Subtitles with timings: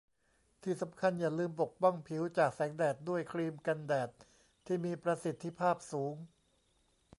[0.63, 4.09] ที่สำคัญอย่าลืมปกป้องผิวจากแสงแดดด้วยครีมกันแดด
[4.65, 6.15] ที่มีประสิทธิภาพสูง